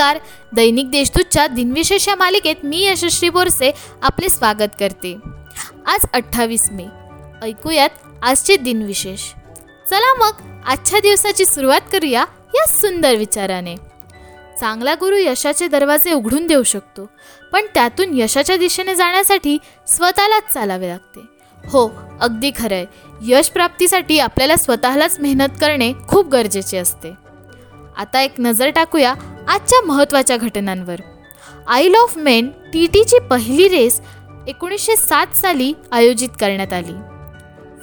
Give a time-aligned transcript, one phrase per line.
[0.00, 0.18] नमस्कार.
[0.52, 5.16] दैनिक देशदूतच्या दिनविशेष या मालिकेत मी यशस्वी बोरसे आपले स्वागत करते.
[5.86, 6.84] आज अठ्ठावीस मे.
[7.42, 7.90] ऐकूयात
[8.22, 9.20] आजचे दिनविशेष.
[9.90, 12.24] चला मग आजच्या दिवसाची सुरुवात करूया
[12.54, 13.76] या सुंदर विचाराने.
[14.60, 17.08] चांगला गुरु यशाचे दरवाजे उघडून देऊ शकतो
[17.52, 21.20] पण त्यातून यशाच्या दिशेने जाण्यासाठी स्वतःलाच चालावे लागते.
[21.68, 22.84] हो अगदी खरंय.
[23.22, 27.29] यश प्राप्तीसाठी आपल्याला स्वतःलाच मेहनत करणे खूप गरजेचे असते.
[28.00, 29.14] आता एक नजर टाकूया
[29.48, 31.00] आजच्या महत्त्वाच्या घटनांवर.
[31.68, 34.00] आईल ऑफ मेन टी टीची पहिली रेस
[34.48, 36.92] एकोणीसशे सात साली आयोजित करण्यात आली.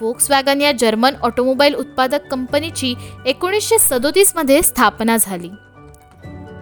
[0.00, 2.94] फोक्स वॅगन या जर्मन ऑटोमोबाईल उत्पादक कंपनीची
[3.26, 5.50] एकोणीसशे सदोतीसमध्ये स्थापना झाली.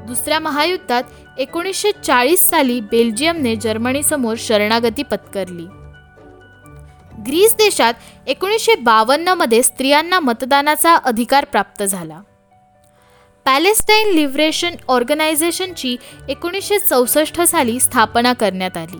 [0.06, 1.02] दुसऱ्या महायुद्धात
[1.38, 5.66] एकोणीसशे चाळीस साली बेल्जियमने जर्मनीसमोर शरणागती पत्करली.
[7.26, 7.94] ग्रीस देशात
[8.26, 12.20] एकोणीसशे बावन्नमध्ये स्त्रियांना मतदानाचा अधिकार प्राप्त झाला.
[13.48, 15.96] पॅलेस्टाईन लिबरेशन ऑर्गनायझेशनची
[16.28, 18.98] एकोणीसशे चौसष्ट साली स्थापना करण्यात आली.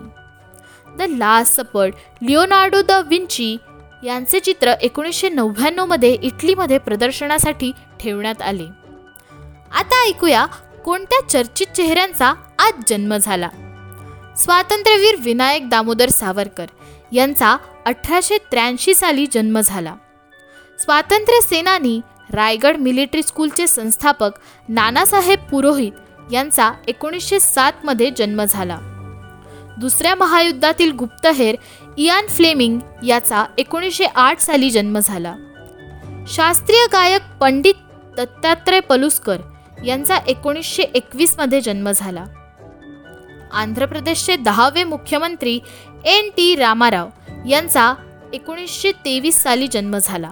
[0.97, 3.57] The last supper Leonardo da Vinci
[4.03, 8.65] यांचे चित्र एकोणीसशे नव्याण्णवमध्ये इटलीमध्ये प्रदर्शनासाठी ठेवण्यात आले.
[9.71, 10.45] आता ऐकूया
[10.85, 13.49] कोणत्या चर्चित चेहऱ्यांचा आज जन्म झाला.
[14.37, 16.65] स्वातंत्र्यवीर विनायक दामोदर सावरकर
[17.11, 19.95] यांचा अठराशे त्र्याऐंशी साली जन्म झाला.
[20.79, 22.01] स्वातंत्र्य सेनानी
[22.33, 24.31] रायगड मिलिटरी स्कूलचे संस्थापक
[24.69, 25.91] नानासाहेब पुरोहित
[26.31, 28.79] यांचा एकोणीसशे सातमध्ये जन्म झाला.
[29.77, 31.55] दुसऱ्या महायुद्धातील गुप्तहेर
[31.97, 35.35] इयान फ्लेमिंग याचा एकोणीसशे आठ साली जन्म झाला.
[36.27, 37.73] शास्त्रीय गायक पंडित
[38.17, 39.37] दत्तात्रय पलुस्कर
[39.85, 42.25] यांचा एकोणीसशे एकवीसमध्ये जन्म झाला.
[43.53, 45.59] आंध्र प्रदेशचे दहावे मुख्यमंत्री
[46.05, 47.09] एन टी रामाराव
[47.47, 47.93] यांचा
[48.33, 50.31] एकोणीसशे तेवीस साली जन्म झाला.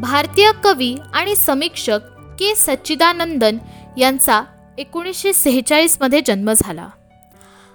[0.00, 2.00] भारतीय कवी आणि समीक्षक
[2.38, 3.58] के सच्चिदानंदन
[3.98, 4.42] यांचा
[4.78, 6.88] एकोणीसशे सेहेचाळीसमध्ये जन्म झाला.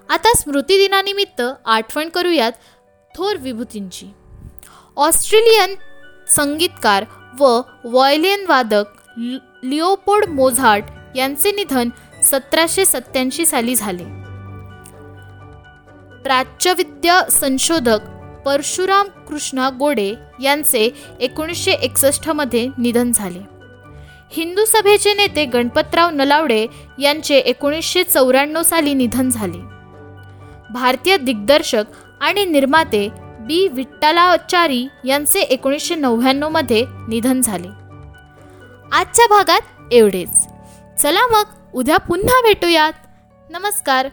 [0.10, 2.52] आता स्मृतिदिनानिमित्त आठवण करूयात
[3.16, 4.06] थोर विभूतींची.
[4.98, 5.76] ऑस्ट्रेलियन
[6.28, 7.06] संगीतकार
[7.40, 8.84] व वॉयलियन वादक
[9.64, 10.84] लिओपोड मोझार्ट
[11.16, 11.90] यांचे निधन
[12.24, 14.04] सतराशे सत्याऐंशी साली झाले.
[16.24, 18.00] प्राच्यविद्या संशोधक
[18.46, 20.90] परशुराम कृष्णा गोडे यांचे
[21.20, 23.40] एकोणीसशे एकसष्टमध्ये निधन झाले.
[24.32, 26.68] हिंदू सभेचे नेते गणपतराव नलावडे
[27.00, 29.58] यांचे एकोणीसशे चौऱ्याण्णव साली निधन झाले.
[30.74, 31.84] भारतीय दिग्दर्शक
[32.22, 33.68] आणि निर्माते बी.
[33.68, 37.68] विठ्ठलाचारी यांचे एकोणीसशे नव्याण्णवमध्ये निधन झाले.
[38.92, 40.48] आजच्या भागात एवढेच.
[41.02, 42.94] चला मग उद्या पुन्हा भेटूयात.
[43.50, 44.10] नमस्कार.